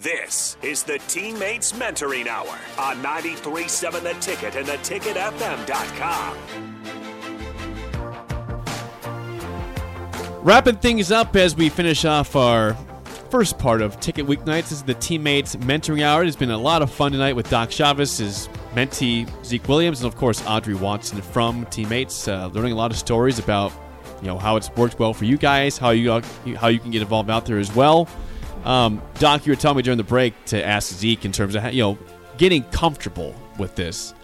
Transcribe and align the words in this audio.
This 0.00 0.56
is 0.62 0.82
the 0.82 0.98
Teammates 1.08 1.72
Mentoring 1.72 2.26
Hour 2.26 2.58
on 2.78 3.02
93.7 3.02 4.02
The 4.02 4.14
Ticket 4.14 4.56
and 4.56 4.66
theticketfm.com. 4.66 6.38
Wrapping 10.42 10.76
things 10.76 11.12
up 11.12 11.36
as 11.36 11.54
we 11.54 11.68
finish 11.68 12.06
off 12.06 12.34
our 12.34 12.72
first 13.28 13.58
part 13.58 13.82
of 13.82 14.00
Ticket 14.00 14.26
Weeknights. 14.26 14.70
This 14.70 14.72
is 14.72 14.84
the 14.84 14.94
Teammates 14.94 15.56
Mentoring 15.56 16.02
Hour. 16.02 16.24
It's 16.24 16.34
been 16.34 16.50
a 16.50 16.56
lot 16.56 16.80
of 16.80 16.90
fun 16.90 17.12
tonight 17.12 17.34
with 17.34 17.50
Doc 17.50 17.70
Chavez, 17.70 18.16
his 18.16 18.48
mentee 18.72 19.28
Zeke 19.44 19.68
Williams, 19.68 20.00
and 20.02 20.10
of 20.10 20.18
course 20.18 20.42
Audrey 20.46 20.76
Watson 20.76 21.20
from 21.20 21.66
Teammates. 21.66 22.26
Uh, 22.26 22.46
learning 22.54 22.72
a 22.72 22.76
lot 22.76 22.90
of 22.90 22.96
stories 22.96 23.38
about 23.38 23.70
you 24.22 24.28
know 24.28 24.38
how 24.38 24.56
it's 24.56 24.70
worked 24.76 24.98
well 24.98 25.12
for 25.12 25.26
you 25.26 25.36
guys, 25.36 25.76
how 25.76 25.90
you 25.90 26.22
how 26.56 26.68
you 26.68 26.78
can 26.78 26.90
get 26.90 27.02
involved 27.02 27.28
out 27.28 27.44
there 27.44 27.58
as 27.58 27.74
well. 27.74 28.08
Um, 28.64 29.02
Doc, 29.18 29.46
you 29.46 29.52
were 29.52 29.56
telling 29.56 29.78
me 29.78 29.82
during 29.82 29.98
the 29.98 30.04
break 30.04 30.34
to 30.46 30.64
ask 30.64 30.92
Zeke 30.92 31.24
in 31.24 31.32
terms 31.32 31.54
of 31.54 31.62
how, 31.62 31.68
you 31.68 31.82
know 31.82 31.98
getting 32.36 32.62
comfortable 32.64 33.34
with 33.58 33.74
this. 33.74 34.14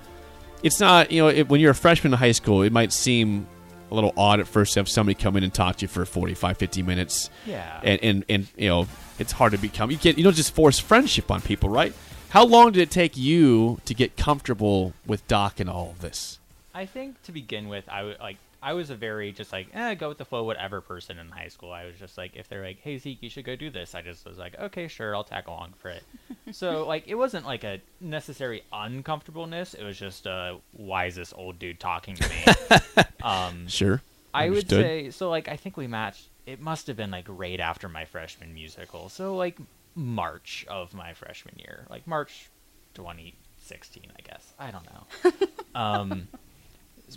It's 0.63 0.81
not 0.81 1.11
you 1.11 1.23
know 1.23 1.29
it, 1.29 1.49
when 1.49 1.61
you're 1.61 1.73
a 1.73 1.75
freshman 1.75 2.13
in 2.13 2.19
high 2.19 2.33
school, 2.33 2.63
it 2.63 2.73
might 2.73 2.93
seem 2.93 3.47
a 3.91 3.95
little 3.95 4.13
odd 4.17 4.41
at 4.41 4.49
first 4.49 4.75
to 4.75 4.81
have 4.81 4.89
somebody 4.89 5.15
come 5.15 5.37
in 5.37 5.45
and 5.45 5.53
talk 5.55 5.77
to 5.77 5.83
you 5.83 5.89
for 5.89 6.05
45, 6.05 6.57
50 6.57 6.83
minutes. 6.83 7.31
Yeah. 7.45 7.81
And, 7.85 8.03
and, 8.03 8.25
and 8.29 8.49
you 8.57 8.69
know, 8.69 8.89
it's 9.19 9.33
hard 9.33 9.53
to 9.53 9.59
become. 9.59 9.91
You 9.91 9.99
can't. 9.99 10.19
You 10.19 10.25
don't 10.25 10.35
just 10.35 10.55
force 10.55 10.79
friendship 10.79 11.31
on 11.31 11.41
people, 11.41 11.69
right? 11.69 11.93
How 12.31 12.45
long 12.45 12.73
did 12.73 12.81
it 12.81 12.91
take 12.91 13.17
you 13.17 13.81
to 13.85 13.95
get 13.95 14.17
comfortable 14.17 14.93
with 15.07 15.27
Doc 15.29 15.61
and 15.61 15.71
all 15.71 15.91
of 15.91 16.01
this? 16.01 16.39
I 16.75 16.85
think 16.85 17.23
to 17.23 17.33
begin 17.33 17.69
with, 17.69 17.89
I 17.89 18.03
would 18.03 18.19
like 18.19 18.37
I 18.67 18.73
was 18.73 18.91
a 18.91 18.97
very 18.97 19.31
just 19.31 19.53
like 19.53 19.69
eh, 19.75 19.95
go 19.95 20.09
with 20.09 20.19
the 20.19 20.25
flow, 20.25 20.43
whatever 20.43 20.81
person 20.81 21.21
in 21.21 21.29
high 21.29 21.47
school. 21.47 21.71
I 21.71 21.85
was 21.85 21.95
just 22.01 22.19
like, 22.19 22.35
if 22.35 22.49
they're 22.49 22.65
like, 22.65 22.81
hey 22.81 22.99
Zeke, 22.99 23.23
you 23.23 23.31
should 23.31 23.45
go 23.45 23.55
do 23.55 23.71
this, 23.71 23.95
I 23.95 24.03
just 24.03 24.27
was 24.27 24.39
like, 24.39 24.59
okay, 24.59 24.89
sure, 24.89 25.15
I'll 25.15 25.23
tag 25.23 25.47
along 25.47 25.75
for 25.79 25.91
it. 25.91 26.03
so 26.51 26.85
like, 26.85 27.05
it 27.07 27.15
wasn't 27.15 27.47
like 27.47 27.63
a 27.63 27.81
necessary 28.01 28.65
uncomfortableness. 28.73 29.75
It 29.75 29.85
was 29.85 29.97
just 29.97 30.27
uh, 30.27 30.57
why 30.73 31.05
is 31.05 31.15
this 31.15 31.33
old 31.37 31.61
dude 31.61 31.79
talking 31.79 32.17
to 32.17 32.29
me? 32.29 33.05
um, 33.23 33.69
Sure. 33.69 34.03
I 34.35 34.51
would 34.51 34.69
say 34.69 35.11
so. 35.13 35.31
Like, 35.31 35.47
I 35.49 35.57
think 35.57 35.77
we 35.77 35.87
matched. 35.87 36.29
It 36.45 36.61
must 36.61 36.89
have 36.89 36.97
been 36.97 37.13
like 37.13 37.27
right 37.29 37.61
after 37.61 37.89
my 37.89 38.05
freshman 38.05 38.53
musical. 38.53 39.09
So 39.09 39.37
like 39.37 39.59
March 39.95 40.67
of 40.69 40.93
my 40.93 41.15
freshman 41.15 41.55
year, 41.61 41.87
like 41.89 42.05
March 42.09 42.51
2016, 42.95 44.03
I 44.11 44.23
guess. 44.23 44.53
I 44.59 44.73
don't 44.73 44.85
know. 44.85 45.47
um, 45.81 46.29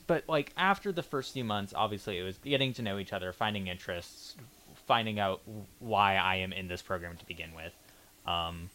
but 0.05 0.23
like 0.27 0.53
after 0.57 0.91
the 0.91 1.01
first 1.01 1.33
few 1.33 1.43
months, 1.43 1.73
obviously 1.75 2.19
it 2.19 2.23
was 2.23 2.37
getting 2.37 2.73
to 2.73 2.81
know 2.81 2.99
each 2.99 3.13
other, 3.13 3.31
finding 3.33 3.67
interests, 3.67 4.35
finding 4.85 5.19
out 5.19 5.41
why 5.79 6.15
I 6.15 6.35
am 6.37 6.53
in 6.53 6.67
this 6.67 6.81
program 6.81 7.17
to 7.17 7.25
begin 7.25 7.51
with. 7.55 7.73
Um, 8.27 8.69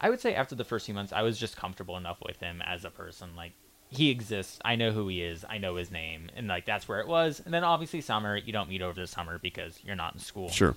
I 0.00 0.10
would 0.10 0.20
say 0.20 0.34
after 0.34 0.54
the 0.54 0.64
first 0.64 0.86
few 0.86 0.94
months, 0.94 1.12
I 1.12 1.22
was 1.22 1.38
just 1.38 1.56
comfortable 1.56 1.96
enough 1.96 2.18
with 2.24 2.40
him 2.40 2.62
as 2.64 2.84
a 2.84 2.90
person. 2.90 3.36
Like 3.36 3.52
he 3.90 4.10
exists, 4.10 4.58
I 4.64 4.76
know 4.76 4.90
who 4.90 5.08
he 5.08 5.22
is, 5.22 5.44
I 5.48 5.58
know 5.58 5.76
his 5.76 5.90
name, 5.90 6.30
and 6.36 6.48
like 6.48 6.66
that's 6.66 6.88
where 6.88 7.00
it 7.00 7.08
was. 7.08 7.40
And 7.44 7.54
then 7.54 7.64
obviously 7.64 8.00
summer, 8.00 8.36
you 8.36 8.52
don't 8.52 8.68
meet 8.68 8.82
over 8.82 9.00
the 9.00 9.06
summer 9.06 9.38
because 9.38 9.78
you're 9.84 9.96
not 9.96 10.14
in 10.14 10.20
school. 10.20 10.48
Sure. 10.48 10.76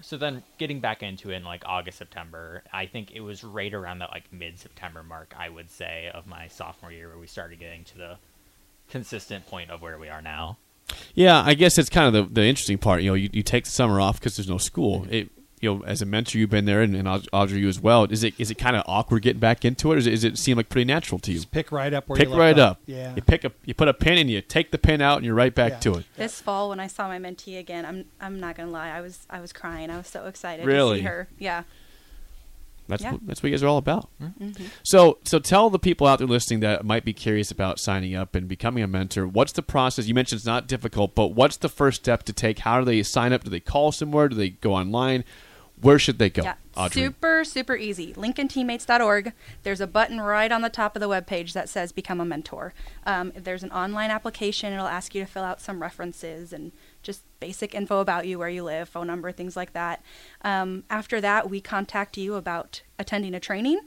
So 0.00 0.16
then 0.16 0.42
getting 0.58 0.80
back 0.80 1.02
into 1.02 1.30
it 1.30 1.36
in 1.36 1.44
like 1.44 1.62
August, 1.64 1.98
September, 1.98 2.64
I 2.72 2.86
think 2.86 3.12
it 3.12 3.20
was 3.20 3.44
right 3.44 3.72
around 3.72 4.00
that 4.00 4.10
like 4.10 4.32
mid 4.32 4.58
September 4.58 5.02
mark, 5.02 5.34
I 5.38 5.48
would 5.48 5.70
say, 5.70 6.10
of 6.12 6.26
my 6.26 6.48
sophomore 6.48 6.90
year 6.90 7.08
where 7.08 7.18
we 7.18 7.28
started 7.28 7.60
getting 7.60 7.84
to 7.84 7.98
the 7.98 8.18
consistent 8.92 9.46
point 9.46 9.70
of 9.70 9.82
where 9.82 9.98
we 9.98 10.08
are 10.08 10.22
now. 10.22 10.58
Yeah, 11.14 11.42
I 11.44 11.54
guess 11.54 11.78
it's 11.78 11.88
kind 11.90 12.06
of 12.06 12.12
the, 12.34 12.40
the 12.40 12.46
interesting 12.46 12.78
part. 12.78 13.02
You 13.02 13.10
know, 13.10 13.14
you, 13.14 13.30
you 13.32 13.42
take 13.42 13.64
the 13.64 13.70
summer 13.70 14.00
off 14.00 14.20
because 14.20 14.36
there's 14.36 14.48
no 14.48 14.58
school. 14.58 15.00
Mm-hmm. 15.02 15.14
It, 15.14 15.28
you 15.60 15.72
know, 15.76 15.84
as 15.84 16.02
a 16.02 16.06
mentor, 16.06 16.38
you've 16.38 16.50
been 16.50 16.64
there, 16.64 16.82
and, 16.82 16.94
and 16.96 17.06
Aud- 17.06 17.28
Audrey, 17.32 17.60
you 17.60 17.68
as 17.68 17.78
well. 17.80 18.02
Is 18.04 18.24
it 18.24 18.34
is 18.36 18.50
it 18.50 18.56
kind 18.58 18.74
of 18.74 18.82
awkward 18.86 19.22
getting 19.22 19.38
back 19.38 19.64
into 19.64 19.92
it, 19.92 19.94
or 19.94 19.98
is 19.98 20.06
it, 20.08 20.12
is 20.12 20.24
it 20.24 20.36
seem 20.36 20.56
like 20.56 20.68
pretty 20.68 20.84
natural 20.86 21.20
to 21.20 21.30
you? 21.30 21.36
Just 21.38 21.52
pick 21.52 21.70
right 21.70 21.94
up 21.94 22.08
where 22.08 22.16
Pick 22.16 22.28
you 22.28 22.34
left 22.34 22.40
right 22.40 22.58
off. 22.58 22.70
up. 22.72 22.80
Yeah. 22.86 23.14
You 23.14 23.22
pick 23.22 23.44
a 23.44 23.52
you 23.64 23.72
put 23.72 23.86
a 23.86 23.94
pin 23.94 24.18
and 24.18 24.28
you 24.28 24.40
take 24.42 24.72
the 24.72 24.78
pin 24.78 25.00
out, 25.00 25.18
and 25.18 25.24
you're 25.24 25.36
right 25.36 25.54
back 25.54 25.72
Yeah. 25.74 25.78
to 25.78 25.94
it. 25.98 26.04
This 26.16 26.40
fall, 26.40 26.68
when 26.70 26.80
I 26.80 26.88
saw 26.88 27.06
my 27.06 27.18
mentee 27.20 27.60
again, 27.60 27.86
I'm 27.86 28.06
I'm 28.20 28.40
not 28.40 28.56
gonna 28.56 28.72
lie, 28.72 28.88
I 28.90 29.00
was 29.00 29.24
I 29.30 29.40
was 29.40 29.52
crying. 29.52 29.88
I 29.88 29.98
was 29.98 30.08
so 30.08 30.26
excited 30.26 30.66
to 30.66 30.94
see 30.96 31.02
her. 31.02 31.28
Yeah. 31.38 31.62
That's 32.92 33.02
Yeah. 33.02 33.12
what, 33.12 33.26
that's 33.26 33.42
what 33.42 33.48
you 33.48 33.54
guys 33.56 33.62
are 33.62 33.68
all 33.68 33.78
about. 33.78 34.08
Mm-hmm. 34.22 34.64
So 34.84 35.18
so 35.24 35.38
tell 35.38 35.68
the 35.70 35.78
people 35.78 36.06
out 36.06 36.18
there 36.18 36.28
listening 36.28 36.60
that 36.60 36.84
might 36.84 37.04
be 37.04 37.12
curious 37.12 37.50
about 37.50 37.80
signing 37.80 38.14
up 38.14 38.34
and 38.34 38.46
becoming 38.46 38.82
a 38.84 38.86
mentor. 38.86 39.26
What's 39.26 39.52
the 39.52 39.62
process? 39.62 40.06
You 40.06 40.14
mentioned 40.14 40.38
it's 40.38 40.46
not 40.46 40.68
difficult, 40.68 41.14
but 41.14 41.28
what's 41.28 41.56
the 41.56 41.68
first 41.68 42.02
step 42.02 42.22
to 42.24 42.32
take? 42.32 42.60
How 42.60 42.78
do 42.78 42.84
they 42.84 43.02
sign 43.02 43.32
up? 43.32 43.44
Do 43.44 43.50
they 43.50 43.60
call 43.60 43.90
somewhere? 43.92 44.28
Do 44.28 44.36
they 44.36 44.50
go 44.50 44.74
online? 44.74 45.24
Where 45.82 45.98
should 45.98 46.18
they 46.18 46.30
go? 46.30 46.42
Yeah. 46.44 46.54
Audrey? 46.76 47.02
Super, 47.02 47.44
super 47.44 47.74
easy. 47.74 48.14
LincolnTeammates.org. 48.14 49.32
There's 49.64 49.80
a 49.80 49.86
button 49.86 50.20
right 50.20 50.50
on 50.50 50.62
the 50.62 50.70
top 50.70 50.94
of 50.96 51.00
the 51.00 51.08
webpage 51.08 51.52
that 51.54 51.68
says 51.68 51.90
Become 51.90 52.20
a 52.20 52.24
Mentor. 52.24 52.72
Um, 53.04 53.32
there's 53.34 53.64
an 53.64 53.72
online 53.72 54.10
application. 54.10 54.72
It'll 54.72 54.86
ask 54.86 55.12
you 55.12 55.22
to 55.22 55.26
fill 55.26 55.42
out 55.42 55.60
some 55.60 55.82
references 55.82 56.52
and 56.52 56.70
just 57.02 57.24
basic 57.40 57.74
info 57.74 57.98
about 57.98 58.28
you, 58.28 58.38
where 58.38 58.48
you 58.48 58.62
live, 58.62 58.88
phone 58.88 59.08
number, 59.08 59.32
things 59.32 59.56
like 59.56 59.72
that. 59.72 60.02
Um, 60.42 60.84
after 60.88 61.20
that, 61.20 61.50
we 61.50 61.60
contact 61.60 62.16
you 62.16 62.36
about 62.36 62.82
attending 62.96 63.34
a 63.34 63.40
training. 63.40 63.80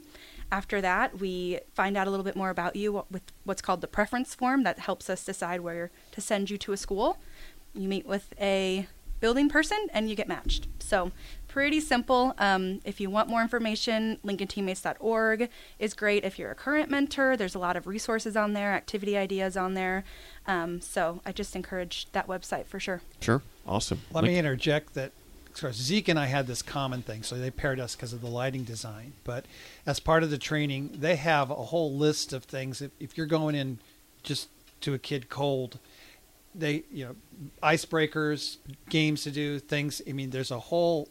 After 0.52 0.82
that, 0.82 1.18
we 1.18 1.60
find 1.74 1.96
out 1.96 2.06
a 2.06 2.10
little 2.10 2.24
bit 2.24 2.36
more 2.36 2.50
about 2.50 2.76
you 2.76 3.04
with 3.10 3.22
what's 3.44 3.62
called 3.62 3.80
the 3.80 3.88
preference 3.88 4.34
form 4.34 4.64
that 4.64 4.80
helps 4.80 5.08
us 5.08 5.24
decide 5.24 5.62
where 5.62 5.90
to 6.12 6.20
send 6.20 6.50
you 6.50 6.58
to 6.58 6.72
a 6.72 6.76
school. 6.76 7.16
You 7.74 7.88
meet 7.88 8.06
with 8.06 8.32
a 8.38 8.86
building 9.20 9.48
person 9.48 9.88
and 9.92 10.08
you 10.08 10.16
get 10.16 10.28
matched. 10.28 10.68
So, 10.78 11.12
pretty 11.48 11.80
simple. 11.80 12.34
Um, 12.38 12.80
if 12.84 13.00
you 13.00 13.08
want 13.08 13.28
more 13.28 13.40
information, 13.40 14.18
LincolnTeammates.org 14.24 15.48
is 15.78 15.94
great. 15.94 16.24
If 16.24 16.38
you're 16.38 16.50
a 16.50 16.54
current 16.54 16.90
mentor, 16.90 17.36
there's 17.36 17.54
a 17.54 17.58
lot 17.58 17.76
of 17.76 17.86
resources 17.86 18.36
on 18.36 18.52
there, 18.52 18.72
activity 18.72 19.16
ideas 19.16 19.56
on 19.56 19.74
there. 19.74 20.04
Um, 20.46 20.80
so, 20.80 21.20
I 21.24 21.32
just 21.32 21.56
encourage 21.56 22.06
that 22.12 22.26
website 22.28 22.66
for 22.66 22.78
sure. 22.78 23.02
Sure. 23.20 23.42
Awesome. 23.66 24.00
Let 24.12 24.24
Link- 24.24 24.34
me 24.34 24.38
interject 24.38 24.94
that 24.94 25.12
of 25.56 25.62
course, 25.62 25.76
Zeke 25.76 26.08
and 26.08 26.18
I 26.18 26.26
had 26.26 26.46
this 26.46 26.60
common 26.60 27.00
thing, 27.00 27.22
so 27.22 27.36
they 27.36 27.50
paired 27.50 27.80
us 27.80 27.96
because 27.96 28.12
of 28.12 28.20
the 28.20 28.28
lighting 28.28 28.64
design. 28.64 29.14
But 29.24 29.46
as 29.86 30.00
part 30.00 30.22
of 30.22 30.28
the 30.28 30.36
training, 30.36 30.98
they 31.00 31.16
have 31.16 31.50
a 31.50 31.54
whole 31.54 31.96
list 31.96 32.34
of 32.34 32.44
things. 32.44 32.82
If, 32.82 32.90
if 33.00 33.16
you're 33.16 33.26
going 33.26 33.54
in 33.54 33.78
just 34.22 34.50
to 34.82 34.92
a 34.92 34.98
kid 34.98 35.30
cold, 35.30 35.78
they 36.58 36.84
you 36.90 37.06
know 37.06 37.16
icebreakers, 37.62 38.56
games 38.88 39.22
to 39.24 39.30
do, 39.30 39.58
things. 39.58 40.02
I 40.08 40.12
mean, 40.12 40.30
there's 40.30 40.50
a 40.50 40.58
whole 40.58 41.08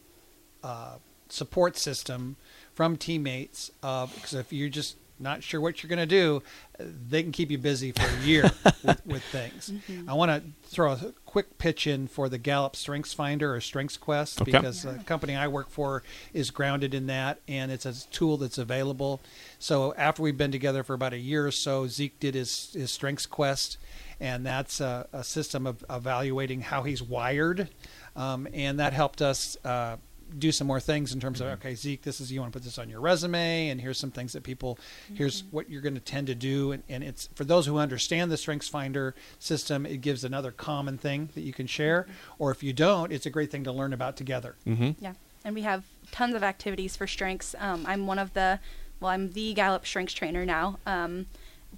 uh, 0.62 0.96
support 1.28 1.76
system 1.76 2.36
from 2.74 2.96
teammates. 2.96 3.70
Because 3.80 4.34
if 4.34 4.52
you're 4.52 4.68
just 4.68 4.96
not 5.18 5.42
sure 5.42 5.60
what 5.60 5.82
you're 5.82 5.88
going 5.88 5.98
to 5.98 6.06
do, 6.06 6.42
uh, 6.78 6.84
they 7.08 7.22
can 7.22 7.32
keep 7.32 7.50
you 7.50 7.58
busy 7.58 7.92
for 7.92 8.04
a 8.06 8.20
year 8.24 8.50
with, 8.84 9.06
with 9.06 9.22
things. 9.24 9.72
I 10.06 10.14
want 10.14 10.30
to 10.30 10.42
throw 10.68 10.92
a 10.92 11.14
quick 11.24 11.58
pitch 11.58 11.86
in 11.86 12.06
for 12.06 12.28
the 12.28 12.38
Gallup 12.38 12.76
Strengths 12.76 13.12
Finder 13.14 13.54
or 13.54 13.60
Strengths 13.60 13.96
Quest 13.96 14.40
Okay. 14.42 14.52
because 14.52 14.82
the 14.82 14.94
company 15.04 15.34
I 15.34 15.48
work 15.48 15.70
for 15.70 16.02
is 16.32 16.50
grounded 16.50 16.94
in 16.94 17.06
that, 17.06 17.40
and 17.48 17.70
it's 17.70 17.86
a 17.86 17.94
tool 18.08 18.36
that's 18.36 18.58
available. 18.58 19.20
So 19.58 19.94
after 19.96 20.22
we've 20.22 20.36
been 20.38 20.52
together 20.52 20.82
for 20.82 20.94
about 20.94 21.12
a 21.12 21.18
year 21.18 21.46
or 21.46 21.50
so, 21.50 21.86
Zeke 21.86 22.18
did 22.20 22.34
his 22.34 22.72
his 22.72 22.90
Strengths 22.90 23.26
Quest, 23.26 23.78
and 24.20 24.44
that's 24.44 24.80
a, 24.80 25.08
a 25.12 25.24
system 25.24 25.66
of 25.66 25.84
evaluating 25.88 26.60
how 26.60 26.82
he's 26.82 27.02
wired, 27.02 27.68
um, 28.14 28.46
and 28.52 28.78
that 28.80 28.92
helped 28.92 29.22
us. 29.22 29.56
Uh, 29.64 29.96
do 30.38 30.52
some 30.52 30.66
more 30.66 30.80
things 30.80 31.12
in 31.12 31.20
terms 31.20 31.40
of 31.40 31.46
okay 31.46 31.74
zeke 31.74 32.02
this 32.02 32.20
is 32.20 32.32
you 32.32 32.40
want 32.40 32.52
to 32.52 32.56
put 32.58 32.64
this 32.64 32.78
on 32.78 32.90
your 32.90 33.00
resume 33.00 33.68
and 33.68 33.80
here's 33.80 33.98
some 33.98 34.10
things 34.10 34.32
that 34.32 34.42
people 34.42 34.78
here's 35.14 35.44
what 35.50 35.70
you're 35.70 35.80
going 35.82 35.94
to 35.94 36.00
tend 36.00 36.26
to 36.26 36.34
do. 36.34 36.72
And, 36.72 36.82
and 36.88 37.04
it's 37.04 37.28
for 37.34 37.44
those 37.44 37.66
who 37.66 37.78
understand 37.78 38.30
the 38.30 38.36
strengths 38.36 38.68
finder 38.68 39.14
system 39.38 39.86
it 39.86 40.00
gives 40.00 40.24
another 40.24 40.50
common 40.50 40.98
thing 40.98 41.30
that 41.34 41.42
you 41.42 41.52
can 41.52 41.66
share. 41.66 42.06
Or 42.38 42.50
if 42.50 42.62
you 42.62 42.72
don't 42.72 43.12
it's 43.12 43.26
a 43.26 43.30
great 43.30 43.50
thing 43.50 43.64
to 43.64 43.72
learn 43.72 43.92
about 43.92 44.16
together. 44.16 44.56
Mm-hmm. 44.66 45.02
Yeah, 45.04 45.14
and 45.44 45.54
we 45.54 45.62
have 45.62 45.84
tons 46.10 46.34
of 46.34 46.42
activities 46.42 46.96
for 46.96 47.06
strengths. 47.06 47.54
Um, 47.58 47.84
I'm 47.86 48.06
one 48.06 48.18
of 48.18 48.32
the, 48.34 48.58
well, 49.00 49.10
I'm 49.10 49.32
the 49.32 49.54
Gallup 49.54 49.86
strengths 49.86 50.14
trainer 50.14 50.44
now. 50.44 50.78
Um, 50.86 51.26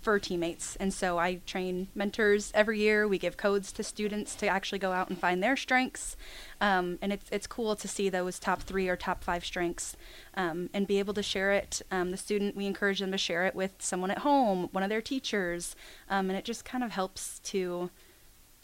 for 0.02 0.18
teammates, 0.18 0.76
and 0.76 0.92
so 0.92 1.18
I 1.18 1.40
train 1.46 1.88
mentors 1.94 2.50
every 2.54 2.78
year. 2.78 3.06
We 3.06 3.18
give 3.18 3.36
codes 3.36 3.72
to 3.72 3.82
students 3.82 4.34
to 4.36 4.46
actually 4.46 4.78
go 4.78 4.92
out 4.92 5.08
and 5.08 5.18
find 5.18 5.42
their 5.42 5.56
strengths, 5.56 6.16
um, 6.60 6.98
and 7.02 7.12
it's 7.12 7.28
it's 7.30 7.46
cool 7.46 7.76
to 7.76 7.88
see 7.88 8.08
those 8.08 8.38
top 8.38 8.62
three 8.62 8.88
or 8.88 8.96
top 8.96 9.24
five 9.24 9.44
strengths, 9.44 9.96
um, 10.34 10.70
and 10.72 10.86
be 10.86 10.98
able 10.98 11.14
to 11.14 11.22
share 11.22 11.52
it. 11.52 11.82
Um, 11.90 12.10
the 12.10 12.16
student, 12.16 12.56
we 12.56 12.66
encourage 12.66 13.00
them 13.00 13.12
to 13.12 13.18
share 13.18 13.46
it 13.46 13.54
with 13.54 13.72
someone 13.78 14.10
at 14.10 14.18
home, 14.18 14.68
one 14.72 14.82
of 14.82 14.90
their 14.90 15.02
teachers, 15.02 15.76
um, 16.08 16.30
and 16.30 16.38
it 16.38 16.44
just 16.44 16.64
kind 16.64 16.84
of 16.84 16.92
helps 16.92 17.38
to 17.40 17.90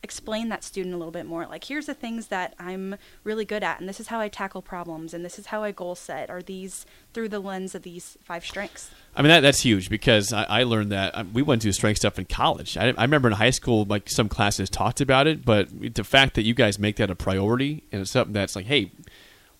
explain 0.05 0.51
that 0.51 0.62
student 0.62 0.95
a 0.95 0.99
little 0.99 1.11
bit 1.11 1.27
more. 1.27 1.47
Like, 1.47 1.65
here's 1.65 1.87
the 1.87 1.95
things 1.95 2.29
that 2.29 2.55
I'm 2.59 2.97
really 3.25 3.45
good 3.45 3.65
at, 3.65 3.81
and 3.81 3.89
this 3.89 3.99
is 3.99 4.09
how 4.09 4.21
I 4.21 4.29
tackle 4.29 4.62
problems, 4.62 5.15
and 5.15 5.25
this 5.25 5.39
is 5.39 5.47
how 5.47 5.65
I 5.65 5.73
goal 5.73 5.95
set. 5.95 6.31
Are 6.31 6.43
these 6.43 6.87
through 7.12 7.31
the 7.31 7.41
lens 7.41 7.75
of 7.75 7.83
these 7.83 8.17
five 8.23 8.45
strengths? 8.45 8.91
I 9.17 9.23
mean 9.23 9.31
that 9.31 9.41
that's 9.41 9.62
huge 9.62 9.89
because 9.89 10.33
I, 10.33 10.45
I 10.45 10.62
learned 10.65 10.93
that 10.93 11.17
um, 11.17 11.33
we 11.33 11.43
went 11.43 11.62
to 11.62 11.73
strength 11.73 11.99
stuff 11.99 12.19
in 12.19 12.27
college. 12.27 12.77
I, 12.77 12.93
I 12.97 13.03
remember 13.03 13.29
in 13.29 13.35
high 13.35 13.51
school, 13.51 13.85
like 13.85 14.11
some 14.11 14.29
classes 14.29 14.69
talked 14.69 15.01
about 15.01 15.27
it, 15.27 15.45
but 15.45 15.69
the 15.95 16.05
fact 16.05 16.35
that 16.35 16.43
you 16.43 16.55
guys 16.55 16.79
make 16.79 16.97
that 16.97 17.11
a 17.11 17.15
priority 17.15 17.83
and 17.91 18.03
it's 18.03 18.11
something 18.11 18.35
that's 18.35 18.55
like, 18.55 18.67
hey, 18.67 18.93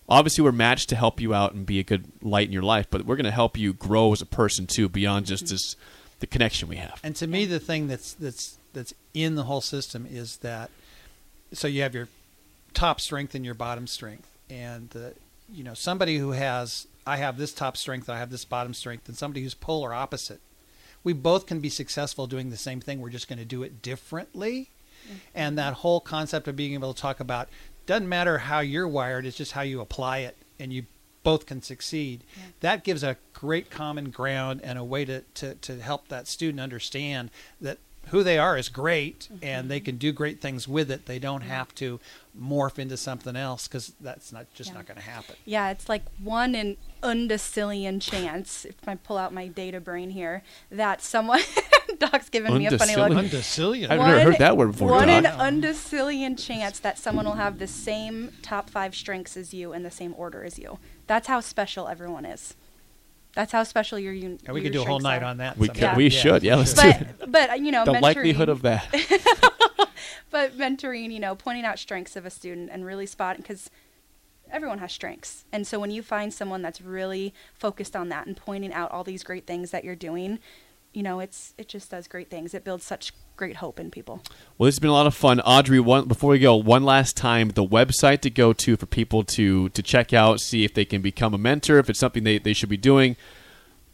obviously 0.07 0.43
we're 0.43 0.51
matched 0.51 0.89
to 0.89 0.95
help 0.95 1.19
you 1.19 1.33
out 1.33 1.53
and 1.53 1.65
be 1.65 1.79
a 1.79 1.83
good 1.83 2.05
light 2.21 2.47
in 2.47 2.53
your 2.53 2.63
life, 2.63 2.87
but 2.89 3.05
we're 3.05 3.15
going 3.15 3.25
to 3.25 3.31
help 3.31 3.57
you 3.57 3.73
grow 3.73 4.11
as 4.13 4.21
a 4.21 4.25
person 4.25 4.67
too 4.67 4.87
beyond 4.89 5.25
just 5.25 5.47
this 5.47 5.75
the 6.19 6.27
connection 6.27 6.69
we 6.69 6.77
have. 6.77 6.99
And 7.03 7.15
to 7.17 7.27
me, 7.27 7.45
the 7.45 7.59
thing 7.59 7.87
that's 7.87 8.13
that's 8.13 8.57
that's 8.75 8.93
in 9.15 9.33
the 9.33 9.43
whole 9.43 9.61
system 9.61 10.05
is 10.07 10.37
that 10.37 10.69
so 11.51 11.67
you 11.67 11.81
have 11.81 11.95
your 11.95 12.07
top 12.73 13.01
strength 13.01 13.33
and 13.33 13.43
your 13.43 13.55
bottom 13.55 13.87
strength, 13.87 14.29
and 14.49 14.89
the 14.91 15.13
you 15.51 15.63
know 15.63 15.73
somebody 15.73 16.17
who 16.17 16.31
has 16.31 16.85
I 17.07 17.17
have 17.17 17.37
this 17.37 17.53
top 17.53 17.77
strength, 17.77 18.09
I 18.09 18.19
have 18.19 18.29
this 18.29 18.45
bottom 18.45 18.73
strength, 18.73 19.07
and 19.07 19.17
somebody 19.17 19.41
who's 19.41 19.53
polar 19.55 19.93
opposite. 19.93 20.41
We 21.03 21.13
both 21.13 21.45
can 21.45 21.59
be 21.59 21.69
successful 21.69 22.25
doing 22.25 22.49
the 22.49 22.57
same 22.57 22.81
thing. 22.81 22.99
We're 22.99 23.09
just 23.09 23.27
going 23.27 23.39
to 23.39 23.45
do 23.45 23.61
it 23.61 23.81
differently. 23.83 24.69
Mm-hmm. 25.05 25.15
And 25.35 25.57
that 25.57 25.73
whole 25.73 25.99
concept 25.99 26.47
of 26.47 26.55
being 26.55 26.73
able 26.73 26.95
to 26.95 26.99
talk 26.99 27.19
about 27.19 27.47
doesn't 27.85 28.09
matter 28.09 28.39
how 28.39 28.59
you're 28.61 28.87
wired, 28.87 29.27
it's 29.27 29.37
just 29.37 29.51
how 29.51 29.61
you 29.61 29.81
apply 29.81 30.19
it, 30.19 30.35
and 30.59 30.73
you 30.73 30.85
both 31.21 31.45
can 31.45 31.61
succeed. 31.61 32.23
That 32.61 32.83
gives 32.83 33.03
a 33.03 33.17
great 33.33 33.69
common 33.69 34.09
ground 34.09 34.61
and 34.63 34.79
a 34.79 34.83
way 34.83 35.05
to, 35.05 35.21
to, 35.35 35.55
to 35.55 35.79
help 35.79 36.07
that 36.07 36.27
student 36.27 36.59
understand 36.59 37.29
that 37.61 37.77
who 38.07 38.23
they 38.23 38.37
are 38.37 38.57
is 38.57 38.69
great 38.69 39.27
mm-hmm. 39.31 39.43
and 39.43 39.69
they 39.69 39.79
can 39.79 39.97
do 39.97 40.11
great 40.11 40.41
things 40.41 40.67
with 40.67 40.91
it. 40.91 41.05
They 41.05 41.19
don't 41.19 41.41
have 41.41 41.73
to 41.75 41.99
morph 42.39 42.79
into 42.79 42.97
something 42.97 43.35
else 43.35 43.67
because 43.67 43.93
that's 43.99 44.31
not 44.31 44.51
just 44.53 44.69
Yeah. 44.71 44.75
not 44.75 44.85
going 44.85 44.97
to 44.97 45.03
happen. 45.03 45.35
Yeah, 45.45 45.69
it's 45.69 45.89
like 45.89 46.03
one 46.21 46.55
in 46.55 46.77
undecillion 47.01 48.01
chance, 48.01 48.65
if 48.65 48.75
I 48.87 48.95
pull 48.95 49.17
out 49.17 49.33
my 49.33 49.47
data 49.47 49.79
brain 49.79 50.11
here, 50.11 50.43
that 50.71 51.01
someone 51.01 51.41
Doc's 51.99 52.29
giving 52.29 52.57
me 52.57 52.67
a 52.67 52.77
funny 52.77 52.95
look. 52.95 53.11
Undecillion? 53.11 53.29
Undecillion. 53.29 53.89
I've 53.89 53.99
never 53.99 54.19
heard 54.19 54.37
that 54.39 54.57
word 54.57 54.71
before, 54.71 54.89
One 54.89 55.09
in 55.09 55.23
undecillion 55.23 56.37
chance 56.37 56.79
that 56.79 56.97
someone 56.97 57.25
will 57.25 57.33
have 57.33 57.59
the 57.59 57.67
same 57.67 58.33
top 58.41 58.69
five 58.69 58.95
strengths 58.95 59.37
as 59.37 59.53
you 59.53 59.73
in 59.73 59.83
the 59.83 59.91
same 59.91 60.13
order 60.17 60.43
as 60.43 60.59
you. 60.59 60.79
That's 61.07 61.27
how 61.27 61.39
special 61.39 61.87
everyone 61.87 62.25
is. 62.25 62.55
That's 63.35 63.51
how 63.51 63.63
special 63.63 63.99
your 63.99 64.13
un- 64.13 64.39
And 64.45 64.53
we 64.53 64.61
your 64.61 64.63
could 64.63 64.73
do 64.73 64.81
a 64.81 64.85
whole 64.85 64.99
night 64.99 65.21
are. 65.21 65.25
on 65.25 65.37
that. 65.37 65.57
We 65.57 65.67
sometime. 65.67 65.89
could, 65.91 65.97
we 65.97 66.09
should, 66.09 66.41
yeah. 66.41 66.55
Let's 66.55 66.73
do 66.73 66.87
it. 66.87 67.07
But 67.19 67.31
but 67.31 67.59
you 67.59 67.71
know, 67.71 67.85
The 67.85 67.91
mentoring, 67.91 68.01
likelihood 68.01 68.49
of 68.49 68.61
that. 68.63 68.87
but 70.31 70.57
mentoring, 70.57 71.11
you 71.11 71.19
know, 71.19 71.35
pointing 71.35 71.65
out 71.65 71.77
strengths 71.77 72.15
of 72.15 72.25
a 72.25 72.29
student 72.29 72.69
and 72.71 72.85
really 72.85 73.05
spotting 73.05 73.41
because 73.41 73.69
everyone 74.49 74.79
has 74.79 74.91
strengths. 74.93 75.45
And 75.51 75.67
so 75.67 75.79
when 75.79 75.91
you 75.91 76.01
find 76.01 76.33
someone 76.33 76.61
that's 76.61 76.81
really 76.81 77.33
focused 77.53 77.95
on 77.95 78.09
that 78.09 78.25
and 78.25 78.37
pointing 78.37 78.73
out 78.73 78.91
all 78.91 79.03
these 79.03 79.23
great 79.23 79.45
things 79.45 79.71
that 79.71 79.83
you're 79.83 79.95
doing, 79.95 80.39
you 80.95 81.03
know, 81.03 81.19
it's 81.19 81.53
it 81.57 81.67
just 81.67 81.91
does 81.91 82.07
great 82.07 82.29
things. 82.29 82.53
It 82.53 82.63
builds 82.63 82.85
such 82.85 83.13
great 83.35 83.57
hope 83.57 83.79
in 83.79 83.91
people. 83.91 84.21
Well, 84.57 84.65
this 84.65 84.75
has 84.75 84.79
been 84.79 84.89
a 84.89 84.93
lot 84.93 85.07
of 85.07 85.13
fun, 85.13 85.41
Audrey. 85.41 85.79
One 85.79 86.07
before 86.07 86.31
we 86.31 86.39
go, 86.39 86.55
one 86.55 86.83
last 86.83 87.17
time, 87.17 87.49
the 87.49 87.65
website 87.65 88.21
to 88.21 88.29
go 88.29 88.53
to 88.53 88.77
for 88.77 88.85
people 88.85 89.23
to 89.23 89.69
to 89.69 89.83
check 89.83 90.13
out, 90.13 90.39
see 90.39 90.63
if 90.63 90.73
they 90.73 90.85
can 90.85 91.01
become 91.01 91.33
a 91.33 91.37
mentor, 91.37 91.79
if 91.79 91.89
it's 91.89 91.99
something 91.99 92.23
they, 92.23 92.39
they 92.39 92.53
should 92.53 92.69
be 92.69 92.77
doing. 92.77 93.17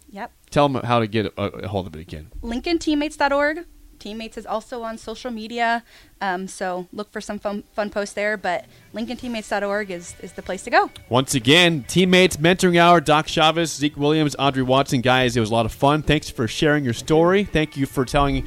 Yep. 0.09 0.31
Tell 0.51 0.69
them 0.69 0.83
how 0.83 0.99
to 0.99 1.07
get 1.07 1.25
a, 1.25 1.41
a 1.41 1.67
hold 1.67 1.87
of 1.87 1.95
it 1.95 2.01
again. 2.01 2.31
LincolnTeammates.org. 2.43 3.65
Teammates 4.01 4.37
is 4.37 4.45
also 4.45 4.81
on 4.81 4.97
social 4.97 5.31
media, 5.31 5.83
um, 6.21 6.47
so 6.47 6.87
look 6.91 7.11
for 7.11 7.21
some 7.21 7.39
fun, 7.39 7.63
fun 7.73 7.89
posts 7.89 8.15
there. 8.15 8.35
But 8.35 8.65
LincolnTeammates.org 8.93 9.91
is, 9.91 10.15
is 10.21 10.33
the 10.33 10.41
place 10.41 10.63
to 10.63 10.69
go. 10.69 10.89
Once 11.07 11.35
again, 11.35 11.85
teammates, 11.87 12.37
mentoring 12.37 12.77
hour, 12.77 12.99
Doc 12.99 13.27
Chavez, 13.27 13.73
Zeke 13.73 13.95
Williams, 13.95 14.35
Audrey 14.39 14.63
Watson. 14.63 15.01
Guys, 15.01 15.37
it 15.37 15.39
was 15.39 15.51
a 15.51 15.53
lot 15.53 15.65
of 15.65 15.71
fun. 15.71 16.01
Thanks 16.01 16.29
for 16.29 16.47
sharing 16.47 16.83
your 16.83 16.93
story. 16.93 17.43
Thank 17.43 17.77
you 17.77 17.85
for 17.85 18.03
telling 18.03 18.45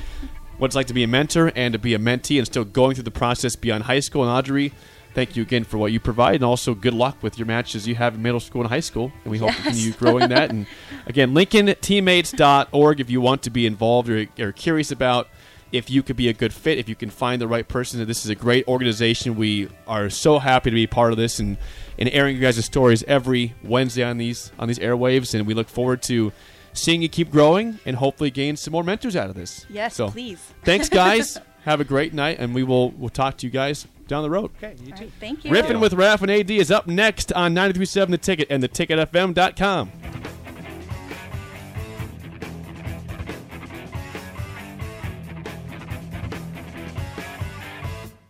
what 0.59 0.67
it's 0.67 0.77
like 0.77 0.87
to 0.89 0.95
be 0.95 1.03
a 1.03 1.09
mentor 1.09 1.53
and 1.55 1.73
to 1.73 1.79
be 1.79 1.95
a 1.95 1.99
mentee 1.99 2.39
and 2.39 2.47
still 2.47 2.65
going 2.65 2.95
through 2.95 3.05
the 3.05 3.11
process 3.11 3.57
beyond 3.57 3.85
high 3.85 4.01
school. 4.01 4.23
And 4.23 4.31
Audrey, 4.31 4.73
thank 5.15 5.37
you 5.37 5.43
again 5.43 5.65
for 5.65 5.79
what 5.79 5.93
you 5.93 6.01
provide, 6.01 6.37
and 6.37 6.45
also 6.45 6.75
good 6.75 6.95
luck 6.95 7.23
with 7.23 7.39
your 7.39 7.47
matches 7.47 7.87
you 7.87 7.95
have 7.95 8.15
in 8.15 8.23
middle 8.23 8.41
school 8.41 8.63
and 8.63 8.71
high 8.71 8.81
school. 8.81 9.13
And 9.25 9.31
we 9.31 9.39
hope 9.39 9.55
to 9.55 9.63
continue 9.63 9.93
growing 9.93 10.29
that. 10.29 10.51
And 10.51 10.67
again, 11.07 11.35
LincolnTeammates.org 11.35 13.01
if 13.01 13.11
you 13.11 13.21
want 13.21 13.43
to 13.43 13.51
be 13.51 13.67
involved 13.67 14.09
or 14.09 14.27
are 14.39 14.53
curious 14.53 14.91
about 14.91 15.29
if 15.75 15.91
you 15.91 16.03
could 16.03 16.17
be 16.17 16.29
a 16.29 16.33
good 16.33 16.53
fit, 16.53 16.79
if 16.79 16.89
you 16.89 16.95
can 16.95 17.11
find 17.11 17.41
the 17.43 17.49
right 17.49 17.67
person. 17.67 18.05
This 18.07 18.25
is 18.25 18.31
a 18.31 18.35
great 18.35 18.67
organization. 18.69 19.35
We 19.35 19.69
are 19.87 20.09
so 20.09 20.39
happy 20.39 20.71
to 20.71 20.75
be 20.75 20.87
part 20.87 21.11
of 21.13 21.19
this 21.19 21.39
and, 21.41 21.57
and 21.99 22.09
airing 22.13 22.37
you 22.37 22.41
guys' 22.41 22.65
stories 22.65 23.03
every 23.05 23.55
Wednesday 23.63 24.05
on 24.05 24.17
these 24.19 24.53
on 24.59 24.69
these 24.69 24.79
airwaves. 24.79 25.35
And 25.35 25.47
we 25.47 25.55
look 25.55 25.69
forward 25.69 26.01
to 26.03 26.33
seeing 26.73 27.03
you 27.03 27.09
keep 27.09 27.31
growing 27.31 27.79
and 27.85 27.97
hopefully 27.97 28.31
gain 28.31 28.57
some 28.57 28.73
more 28.73 28.85
mentors 28.85 29.17
out 29.17 29.29
of 29.29 29.35
this. 29.35 29.67
Yes, 29.69 29.95
So, 29.97 30.11
please. 30.11 30.41
Thanks, 30.65 30.89
guys. 30.89 31.39
Have 31.65 31.81
a 31.81 31.85
great 31.85 32.13
night, 32.13 32.39
and 32.41 32.55
we 32.55 32.63
will 32.63 32.91
we'll 32.91 33.09
talk 33.09 33.39
to 33.39 33.47
you 33.47 33.51
guys 33.51 33.87
down 34.07 34.23
the 34.23 34.29
road. 34.29 34.51
Okay, 34.63 34.75
you 34.85 34.93
too. 34.93 35.05
right, 35.05 35.13
thank 35.19 35.45
you. 35.47 35.51
Riffin 35.51 35.81
with 35.81 35.95
Raf 35.95 36.21
and 36.21 36.31
AD 36.31 36.51
is 36.51 36.71
up 36.71 36.87
next 36.87 37.33
on 37.33 37.55
93.7 37.55 38.11
The 38.11 38.19
Ticket 38.19 38.49
and 38.51 38.63
theticketfm.com. 38.63 39.91